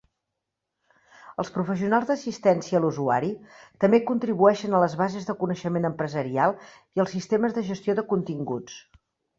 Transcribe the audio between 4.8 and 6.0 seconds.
les bases de coneixement